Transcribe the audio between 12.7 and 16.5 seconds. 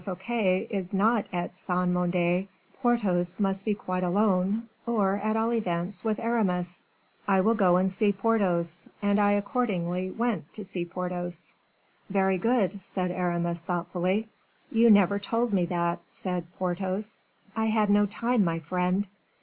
said Aramis, thoughtfully. "You never told me that," said